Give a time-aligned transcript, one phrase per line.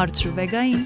[0.00, 0.84] Հարցրու վեգային։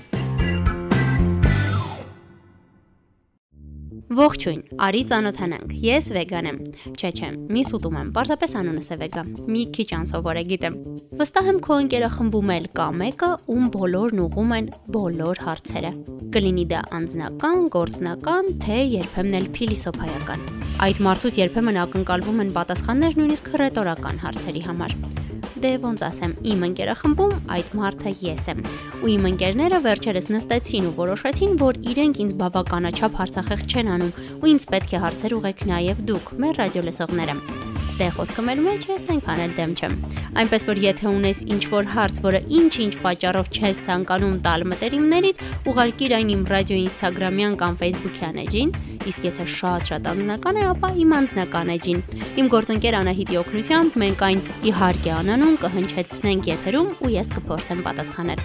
[4.18, 6.58] Ողջույն, արի ծանոթանանք։ Ես վեգան եմ։
[6.98, 9.24] Չէ, չէ, մի սուտում եմ, պարզապես անունս է վեգա։
[9.54, 10.80] Մի քիչ անսովոր է գիտեմ։
[11.22, 15.96] Վստահ եմ քո ընկերախմբում էլ կա մեկը, ում բոլորն ուղում են բոլոր հարցերը։
[16.34, 20.46] Կլինի դա անձնական, գործնական, թե երբեմն էլ փիլիսոփայական։
[20.91, 25.13] Այդ մարդուց երբեմն ակնկալվում են պատասխաններ նույնիսկ ռետորական հարցերի համար
[25.62, 28.62] դե ոնց ասեմ, իմ ընկերախմբում այդ մարդը ես եմ։
[29.04, 34.50] Ու իմ ընկերները վերջերս նստեցին ու որոշեցին, որ իրենք ինձ բավականաչափ հարցախեղ չեն անում, ու
[34.54, 37.63] ինձ պետք է հարցեր ուղեք նաև դուք, մեր ռադիոլեսողները։
[37.94, 39.92] Դե խոսքը մեր մեջ ես այնքան էլ դեմ չեմ։
[40.40, 46.32] Այնպես որ եթե ունես ինչ-որ հարց, որը ինչ-ինչ պատճառով չես ցանկանում տալ մտերիմներիդ, ուղարկիր այն
[46.34, 48.72] իմ ռադիոյի Instagram-յան կամ Facebook-յան էջին,
[49.14, 52.02] իսկ եթե շատ-շատ անձնական է, ապա իմ անձնական էջին։
[52.42, 54.42] Իմ գործընկեր Անահիտի օգնությամբ մենք այն
[54.74, 58.42] իհարկե անանուն կհնչեցնենք եթերում ու ես կփորձեմ պատասխանել։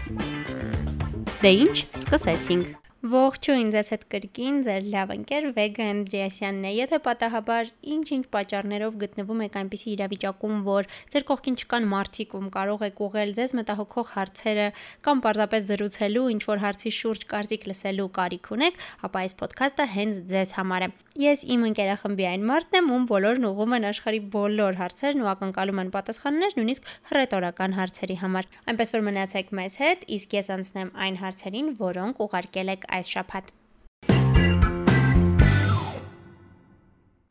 [1.39, 7.69] Դե ինչ, սկսեցինք։ Ողջույն ձեզ հետ կրկին ձեր լավ ընկեր Վեգա Անդրեասյանն է։ Եթե պատահաբար
[7.95, 13.31] ինչ-ինչ պատճառներով գտնվում եք այնպիսի իրավիճակում, որ ձեր կողքին չկան մարդիկ, ում կարող եք ուղղել
[13.39, 14.67] ձեզ մտահոգող հարցերը
[15.08, 20.19] կամ պարզապես զրուցելու, ինչ որ հարցի շուրջ կարծիք լսելու կարիք ունեք, ապա այս ոդքասթը հենց
[20.36, 24.78] ձեզ համար է։ Ես իմ ընկերախմբի այն մարդն եմ, ում բոլորն ուղում են աշխարի բոլոր
[24.80, 30.38] հարցերն ու ակնկալում են պատասխաններ նույնիսկ հռետորական հարցերի համար։ Այնպես որ մնացեք մեզ հետ, իսկ
[30.39, 33.56] ես անցնեմ այն հարցերին, որոնք ուղարկել եք այս շաբաթ։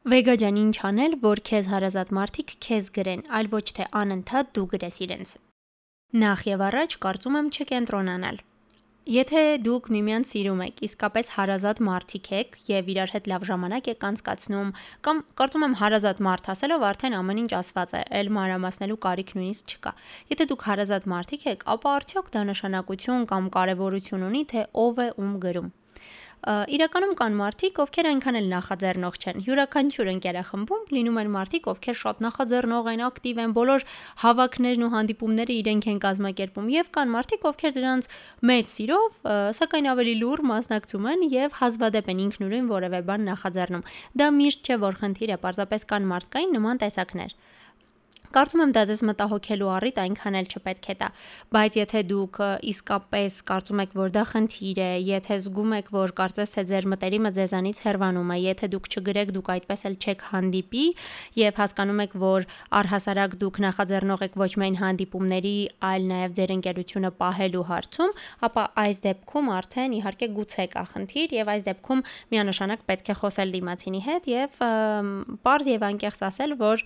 [0.08, 4.68] Վեգա ջան, ինչ անել, որ քեզ հարազատ մարդիկ քեզ գրեն, այլ ոչ թե անընդհատ դու
[4.72, 5.32] գրես իրենց։
[6.22, 8.38] Նախ եւ առաջ կարծում եմ չկենտրոնանալ։
[9.08, 14.04] Եթե դուք միմյանց սիրում եք, իսկապես հարազատ մարդիկ եք եւ իրար հետ լավ ժամանակ եք
[14.08, 14.72] անցկացնում,
[15.08, 19.74] կամ կարծում եմ հարազատ մարդ ասելով արդեն ամեն ինչ ասված է, ել մանրամասնելու կարիք նույնիսկ
[19.78, 19.96] չկա։
[20.36, 25.12] Եթե դուք հարազատ մարդիկ եք, ապա արդյոք դա նշանակություն կամ կարեւորություն ունի, թե ով է
[25.16, 25.76] ում գրում
[26.46, 32.22] իրականում կան մարդիկ, ովքեր այնքան էլ նախաձեռնող չեն։ Յուրաքանչյուր ընկերախմբում լինում են մարդիկ, ովքեր շատ
[32.24, 33.86] նախաձեռնող են, ակտիվ են, բոլոր
[34.22, 38.10] հավաքներն ու հանդիպումները իրենք են կազմակերպում, եւ կան մարդիկ, ովքեր դրանց
[38.48, 39.20] մեծ սիրով,
[39.58, 43.86] սակայն ավելի լուր մասնակցում են եւ հազվադեպ են ինքնուրույն որևէ բան նախաձեռնում։
[44.22, 47.34] Դա միշտ չէ, որ խնդիր է, պարզապես կան մարդկային նման տեսակներ։
[48.28, 51.08] Կարծում եմ դա ձեզ մտահոգելու առիթ այնքան էլ չպետք է տա,
[51.54, 52.40] բայց եթե դուք
[52.72, 57.32] իսկապես կարծում եք, որ դա խնդիր է, եթե զգում եք, որ կարծես թե ձեր մտերիմը
[57.38, 60.84] ձեզանից հեռանում է, եթե դուք չգրեք, դուք այդպես էլ չեք հանդիպի
[61.38, 62.46] եւ հասկանում եք, որ
[62.78, 65.56] առհասարակ դուք նախաձեռնող եք ոչ միայն հանդիպումների,
[65.88, 68.14] այլ նաեւ ձեր ընկերությունը պահելու հարցում,
[68.48, 73.54] ապա այս դեպքում արդեն իհարկե գուցե կա խնդիր եւ այս դեպքում միանշանակ պետք է խոսել
[73.56, 74.58] դիմացինի հետ եւ
[75.38, 76.84] པարզ եւ անկեղծ ասել, որ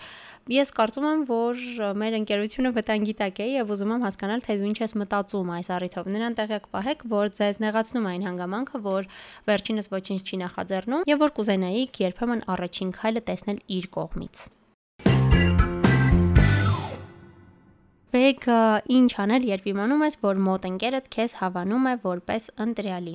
[0.52, 1.60] ես կարծում եմ, որ
[1.98, 5.70] մեր ընկերությունը վտանգի տակ է եւ ուզում եմ հասկանալ, թե դու ինչ ես մտածում այս
[5.76, 9.08] առիթով։ Նրան տեղյակ պահեք, որ ձեզ նեղացնում այն հանգամանքը, որ
[9.48, 14.46] վերջինս ոչինչ չի նախաձեռնում եւ որ կուզենայիք երբեմն առաջին քայլը տեսնել իր կողմից։
[18.12, 18.46] Վեգ
[18.92, 23.14] ինչ անել, երբ իմանում ես, որ մոտ ընկերդ քեզ հավանում է որպես ընտրյալի։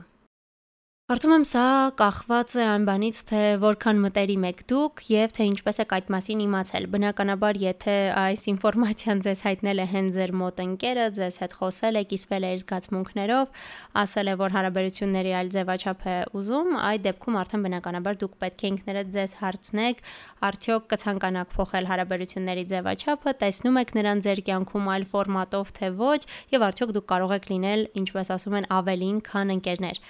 [1.08, 5.78] Կարծում եմ սա կախված է այն բանից, թե որքան մտերիմ եք դուք եւ թե ինչպես
[5.80, 11.06] եք այդ մասին իմացել։ Բնականաբար, եթե այս ինֆորմացիան ձեզ հայտնել է հենց ձեր մոտ ընկերը,
[11.16, 13.56] ձեզ հետ խոսել է, կիսվել է իր զգացմունքներով,
[14.04, 18.68] ասել է, որ հարաբերությունների այլ ձևաչափ է ուզում, այդ դեպքում արդեն բնականաբար դուք պետք է
[18.68, 20.04] ինքներդ ձեզ հարցնեք,
[20.52, 26.20] արդյոք կցանկանաք փոխել հարաբերությունների ձևաչափը, տեսնում եք նրան ձեր կյանքում այլ ֆորմատով թե ոչ,
[26.52, 30.02] եւ արդյոք դուք կարող եք լինել, ինչպես ասում են, ավելին, քան ընկերներ։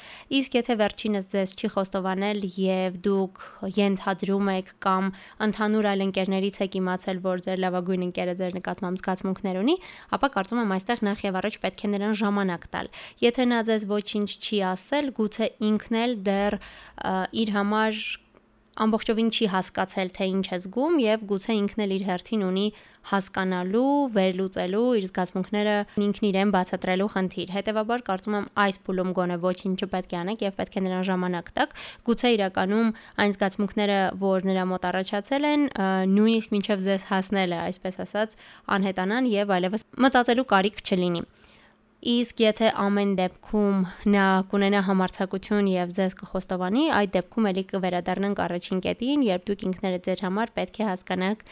[0.41, 3.41] Իսկ եթե վերջինս ձեզ չի խոստովանել եւ դուք
[3.75, 5.09] ենթադրում եք կամ
[5.47, 9.75] ընդհանուր այլ ընկերներից եք իմացել, որ ձեր լավագույն ընկերը ձեր նկատմամբ զգացմունքներ ունի,
[10.15, 12.91] ապա կարծում եմ այստեղ նախ եւ առաջ պետք է նրան ժամանակ տալ։
[13.27, 16.59] Եթե նա ձեզ ոչինչ չի ասել, գուցե ինքն էլ դեռ
[17.43, 18.01] իր համար
[18.83, 22.65] ամբողջովին չի հասկացել, թե ինչ է զգում եւ գուցե ինքն էլ իր հերթին ունի
[23.07, 25.75] հասկանալու, վերլուծելու իր զգացմունքները
[26.07, 30.57] ինքն իրեն բացատրելու խնդիր։ Հետևաբար կարծում եմ այս փուլում գոնե ոչինչ չպետք է անեք եւ
[30.59, 31.75] պետք է նրան ժամանակ տաք։
[32.07, 32.91] Գուցե իրականում
[33.23, 35.67] այն զգացմունքները, որ նրա մոտ առաջացել են,
[36.17, 38.39] նույնիսկ մինչև ձեզ հասնելը, այսպես ասած,
[38.77, 41.23] անհետանան եւ այլևս մտածելու կարիք չլինի։
[42.07, 43.79] Իսկ եթե ամեն դեպքում
[44.13, 50.07] նա կունենա համարցակություն եւ ձեզ կխոստովանի, այդ դեպքում ելի կվերադառնանք առաջին կետին, երբ դուք ինքներդ
[50.07, 51.43] ձեր համար պետք է հասկանաք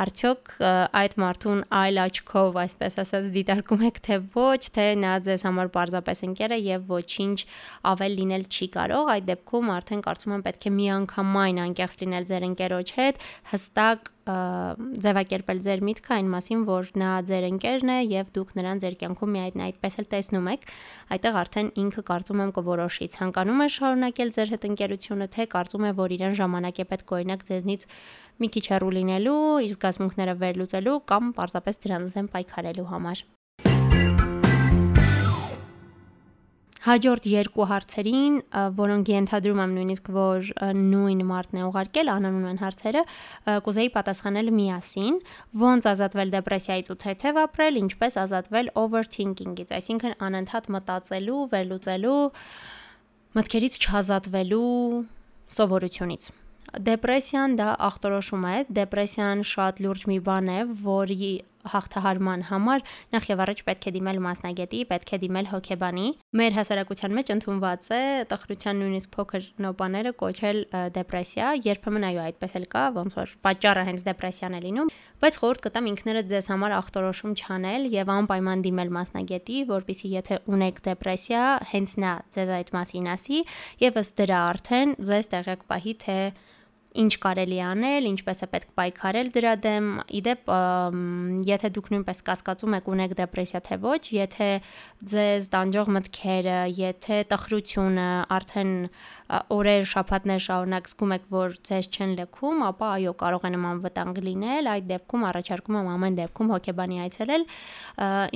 [0.00, 0.52] արդյոք
[0.94, 6.22] այդ մարդուն այլ աչքով, այսպես ասած, դիտարկում եք թե ոչ, թե նա ձեզ համար պարզապես
[6.28, 7.38] ընկեր է եւ ոչինչ
[7.90, 12.48] ավել լինել չի կարող, այդ դեպքում արդեն կարծում եմ պետք է միանգամայն անկեղծ լինել ձեր
[12.50, 18.52] ընկերոջ հետ, հստակ ձևակերպել ձեր միտքը այն մասին, որ նա ձեր ընկերն է եւ դուք
[18.58, 20.68] նրան ձեր կյանքում միայն այդպես էլ տեսնում եք,
[21.16, 25.92] այդտեղ արդեն ինքը կարծում եմ կորոշի ցանկանում է շարունակել ձեր հետ ընկերությունը, թե կարծում է,
[26.04, 27.90] որ իրեն ժամանակ է պետք օրինակ ձեզնից
[28.40, 33.26] մի քիչ հեռու լինելու, իր զգացմունքները վերլուծելու կամ պարզապես դրանց դեմ պայքարելու համար։
[36.80, 38.36] Հաջորդ երկու հարցերին,
[38.78, 40.46] որոնք ենթադրում եմ նույնիսկ որ
[40.80, 43.02] նույն մարդն է ուղարկել, անանուն են հարցերը,
[43.66, 45.18] կուզեի պատասխանել միասին։
[45.60, 52.22] Ոնց ազատվել դեպրեսիայից ու թեթև ապրել, ինչպես ազատվել overthinking-ից, այսինքն անընդհատ մտածելու, վերլուծելու,
[53.36, 54.72] մտքերից չազատվելու
[55.60, 56.32] սովորությունից։
[56.70, 61.30] Դեպրեսիան դա ախտորոշում է, դեպրեսիան շատ լուրջ մի բան է, որի
[61.70, 62.84] հաղթահարման համար
[63.14, 66.06] նախ եւ առաջ պետք է դիմել մասնագետի, պետք է դիմել հոգեբանի։
[66.40, 70.58] Մեր հասարակության մեջ ընդունված է տխրության նույնիսկ փոքր նոպաները կոչել
[70.96, 75.64] դեպրեսիա, երբեմն այո, այդպես էլ կա, ոնց որ պատճառը հենց դեպրեսիան է լինում, բայց խորտ
[75.66, 81.96] կտամ ինքներդ ձեզ համար ախտորոշում չանել եւ անպայման դիմել մասնագետի, որpիսի եթե ունեք դեպրեսիա, հենց
[82.00, 83.42] նա ձեզ այդ մասին ասի
[83.84, 86.18] եւ ըստ դրա արդեն ձեզ տեղյակ պահի թե
[86.90, 89.90] ինչ կարելի անել, ինչպես է պետք պայքարել դրա դեմ։
[90.20, 90.50] Իդեպ,
[91.46, 94.48] եթե դուք նույնպես կասկածում եք ունեք դեպրեսիա թե ոչ, եթե
[95.12, 98.08] ձեզ տանջող մտքերը, եթե տխրությունը
[98.40, 98.72] արդեն
[99.30, 104.20] օրեր, շաբաթներ շարունակ զգում եք, որ ձեզ չեն լքում, ապա այո, կարող է նման վտանգ
[104.26, 107.46] լինել։ Այդ դեպքում առաջարկում եմ ամեն դեպքում հոգեբանի այցելել,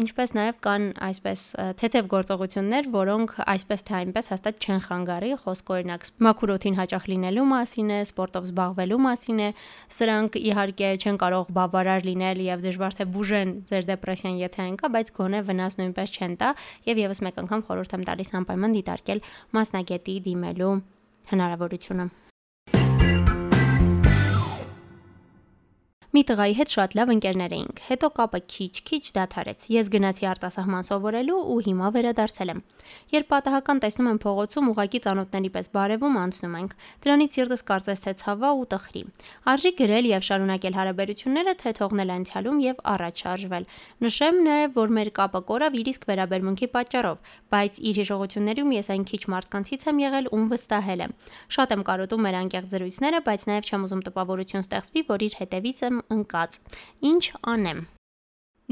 [0.04, 1.44] ինչպես նաև կան այսպես
[1.82, 7.92] թեթև գործողություններ, որոնք այսպես թե այնպես հաստատ չեն խանգարի, խոսք օրինակ մաքուրոթին հաճախ լինելու մասին
[7.94, 9.48] է, սպորտով գործով զբաղվելու մասին է։
[9.96, 14.90] Սրանք իհարկե չեն կարող բավարար լինել եւ դժվար թե բուժեն ձեր դեպրեսիան, եթե այն կա,
[14.94, 16.50] բայց գոնե վնաս նույնպես չեն տա
[16.90, 19.24] եւ եւս մեկ անգամ խորհուրդ եմ տալիս անպայման դիտարկել
[19.56, 20.74] մասնագետի դիմելու
[21.32, 22.23] հնարավորությունը։
[26.14, 31.38] Մի տղայի հետ շատ լավ ընկերներ էինք։ Հետո կապը քիչ-քիչ դադարեց։ Ես գնացի արտասահման սովորելու
[31.50, 32.60] ու հիմա վերադարձել եմ։
[33.14, 38.14] Երբ պատահական տեսնում եմ փողոցում ուղակի ծանոթների պես բարևում անցնում ենք, դրանից սիրտս կարծես թե
[38.22, 39.02] ցավա ու տխրի։
[39.50, 43.68] Արժի գրել եւ շարունակել հարաբերությունները, թե թողնել անցյալում եւ առաջ շարժվել։
[44.06, 49.04] Նշեմ նաեւ, որ մեր կապը կորավ իր իսկ վերաբերմունքի պատճառով, բայց իր հիշողություններում ես այն
[49.10, 51.18] քիչ մարդկանցից եմ եղել, ում վստահել եմ։
[51.58, 55.84] Շատ եմ կարոտում մեր անկեղծ զրույցները, բայց նաեւ չեմ ուզում տպավորություն ստեղծվի, որ իր հետևից
[55.84, 56.58] եմ ընկած։
[57.10, 57.24] Ինչ
[57.54, 57.80] անեմ։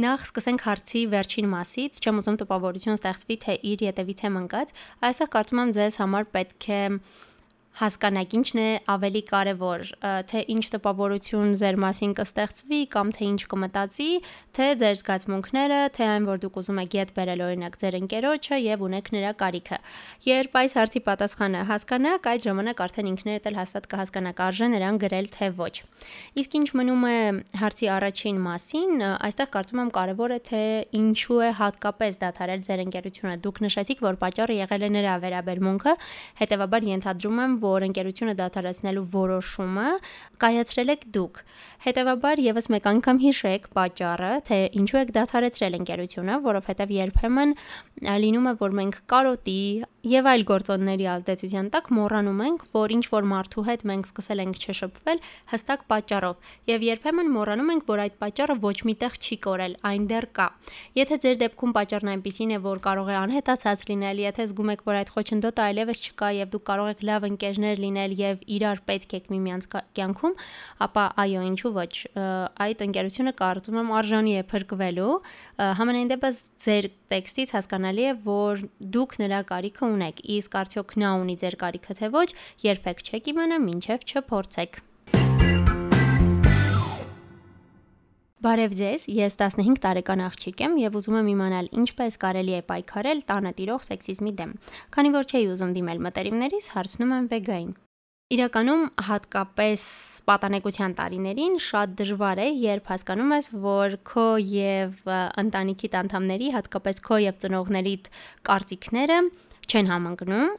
[0.02, 4.72] Նախ սկսենք հարցի վերջին մասից, չեմ ուզում տպավորություն ստեղծվի, թե իր յետևից եմ ընկած,
[5.08, 6.80] այսօր կարծում եմ ձեզ համար պետք է
[7.80, 9.82] հասկանաք ինչն է ավելի կարևոր,
[10.28, 14.08] թե ինչ տպավորություն ձեր մասին կստեղծվի կամ թե ինչ կմտածի,
[14.52, 18.84] թե ձեր զգացմունքները, թե այն, որ դուք ուզում եք յետ բերել օրինակ ձեր ընկերոջը եւ
[18.86, 19.78] ունեք նրա կարիքը։
[20.28, 25.26] Երբ այս հարցի պատասխանը հասկանաք, այդ ժամանակ արդեն ինքներդ էլ հաստատ կհասկանաք արժե նրան գրել
[25.32, 25.74] թե ոչ։
[26.42, 27.16] Իսկ ինչ մնում է
[27.62, 28.92] հարցի առաջին մասին,
[29.22, 30.62] այստեղ կարծում եմ կարևոր է թե
[30.98, 35.94] ինչու է հատկապես դադարել ձեր ընկերությունը։ Դուք նշեցիք, որ պատճառը եղել է նրա վերաբերմունքը,
[36.42, 39.88] հետեւաբար ենթադրում եմ, որ ընկերությունը դադարեցնելու որոշումը
[40.42, 41.40] կայացրել եք դուք։
[41.86, 47.56] Հետևաբար եւս մեկ անգամ հիշեք պատճառը, թե ինչու եք դադարեցրել ընկերությունը, որովհետեւ երբեմն
[48.26, 49.60] լինում է, որ մենք կարոտի
[50.02, 54.56] եւ այլ գործոնների ազդեցության տակ մոռանում ենք, որ ինչ որ մարդու հետ մենք սկսել ենք
[54.58, 55.20] չշփվել
[55.52, 60.26] հստակ պատճառով եւ երբեմն մոռանում ենք, որ այդ պատճառը ոչ միտեղ չի կորել, այն դեռ
[60.34, 60.46] կա։
[60.98, 64.98] Եթե ձեր դեպքում պատճառն այնպեսին է, որ կարող է անհետացած լինել, եթե զգում եք, որ
[65.02, 69.30] այդ խոչընդոտը այլևս չկա եւ դուք կարող եք լավ ընկերներ լինել եւ իրար պետք եք
[69.32, 69.68] միմյանց
[70.02, 70.36] կյանքում,
[70.82, 71.92] ապա այո, ինչու ոչ,
[72.66, 75.14] այդ ընկերությունը կարծում եմ արժանի է փրկվելու։
[75.82, 78.62] Համենայն դեպս ձեր տեքստից հասկանալի է, որ
[78.96, 82.28] դուք նրա կարիքը ունեք, իսկ արդյոք նա ունի ձեր կարիքը թե ոչ,
[82.64, 84.82] երբեք չեք իմանա, մինչև չփորձեք։
[88.42, 93.20] Բարև ձեզ, ես 15 տարեկան աղջիկ եմ եւ ուզում եմ իմանալ ինչպես կարելի է պայքարել
[93.28, 94.56] տանը տիրող սեքսիզմի դեմ։
[94.96, 97.70] Քանի որ չէի ուզում դիմել մտերիմներիս, հարցնում եմ վեգային։
[98.32, 99.82] Իրականում հատկապես
[100.26, 105.10] պատանեկության տարիներին շատ դժվար է, երբ հասկանում ես, որ քո եւ
[105.42, 108.08] ընտանիքի անդամների, հատկապես քո եւ ծնողներիդ
[108.48, 109.18] կարծիքները
[109.70, 110.50] չեն համընկնում։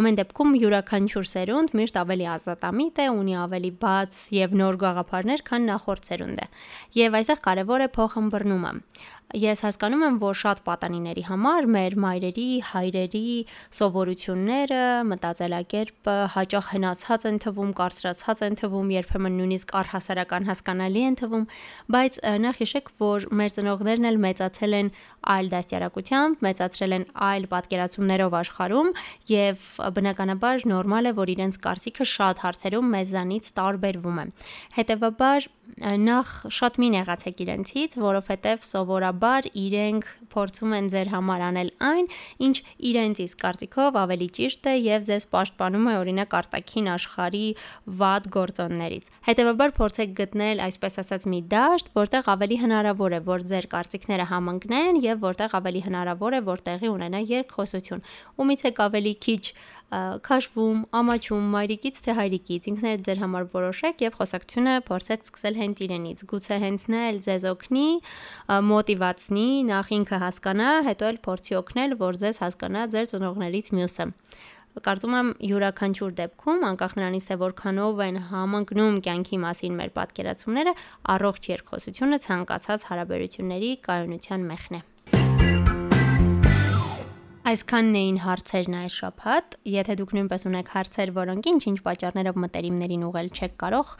[0.00, 5.68] Ամեն դեպքում յուրաքանչյուր սերունդ միշտ ավելի ազատամիտ է, ունի ավելի բաց եւ նոր գաղափարներ, քան
[5.70, 6.46] նախորդ սերունդը։
[7.00, 8.72] Եվ այստեղ կարևոր է փոխհմբռնումը։
[9.30, 13.28] Ես հասկանում եմ, որ շատ պատանիների համար մեր մայրերի, հայրերի
[13.78, 21.44] սովորությունները, մտածելակերպը հաճախ հնացած են թվում, կարծրացած են թվում, երբեմն նույնիսկ առհասարական հասկանալի են թվում,
[21.94, 24.90] բայց նախ հիշեք, որ մեր ծնողներն էլ մեծացել են
[25.30, 28.92] այլ դաստիարակությամբ, մեծացրել են այլ պատկերացումներով աշխարհում
[29.30, 29.64] եւ
[30.00, 34.26] բնականաբար նորմալ է, որ իրենց կարծիքը շատ հարցերում մեզանից տարբերվում է։
[34.80, 42.06] Հետևաբար նախ շատ մի նեղացեք իրենցից, որովհետև սովորաբար իրենք փորձում են ձեր համար անել այն,
[42.46, 42.56] ինչ
[42.90, 47.46] իրենց իսկ կարծիքով ավելի ճիշտ է եւ ձեզ պաշտպանում է օրինակ արտաքին աշխարհի
[48.00, 53.66] վատ գործոններից։ Հետևաբար փորձեք գտնել, այսպես ասած, մի դաշտ, որտեղ ավելի հնարավոր է, որ ձեր
[53.74, 58.06] կարծիքները համընկնեն եւ որտեղ ավելի հնարավոր է, որ տեղի ունենա երկխոսություն։
[58.40, 59.44] Ումից եք ավելի քիչ
[59.90, 66.24] քաշվում, ամաչում մայրիկից թե հայրիկից, ինքներդ ձեր համար որոշեք եւ խոսակցությունը փորձեք սկսել հենց իրենից։
[66.30, 67.88] Գուցե հենց նա էլ ձեզ օգնի,
[68.70, 74.08] մոտիվացնի, նախ ինքը հասկանա, հետո էլ փորձի օգնել, որ ձեզ հասկանա ձեր ծնողներից մյուսը
[74.78, 80.74] կարծում եմ յուրաքանչյուր դեպքում անկախ նրանից թե որքանով են համընկնում կյանքի մասին մեր պատկերացումները
[81.16, 84.82] առողջ երկխոսությունը ցանկացած հարաբերությունների կայունության մեխն է
[87.50, 93.30] Այսքանն էին հարցերն այս շաբաթ։ Եթե դուք նույնպես ունեք հարցեր, որոնք ինչ-ինչ պատճառներով մտերիմներին ուղղել
[93.34, 93.90] չեք կարող,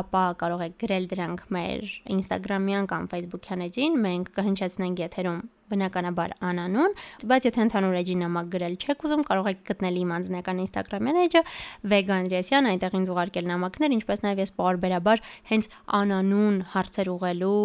[0.00, 1.84] ապա կարող եք գրել դրանք մեր
[2.16, 6.96] Instagram-յան կամ Facebook-յան էջին, մենք կհնչեցնենք եթերում բնականաբար անանուն,
[7.30, 11.42] բայց եթե ընդհանուր էջի նամակ գրել չեք ուզում, կարող եք գտնել իմ անձնական Instagram-յան էջը
[11.90, 15.68] Vega Andreasyan, այնտեղ ինձ ուղարկել նամակներ, ինչպես նաև ես պարբերաբար հենց
[16.00, 17.64] անանուն հարցեր ուղղելու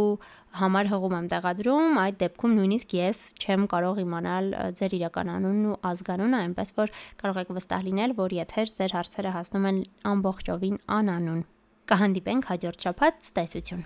[0.56, 4.48] համար հղում եմ տեղադրում, այդ դեպքում նույնիսկ ես չեմ կարող իմանալ
[4.80, 6.94] ձեր իրական անունն ու ազգանունը, այնպես որ
[7.24, 9.82] կարող եք վստահ լինել, որ եթե ձեր հարցերը հասնում են
[10.14, 11.44] ամբողջովին անանուն։
[11.92, 13.86] Կհանդիպենք հաջորդ շաբաթ, ցտեսություն։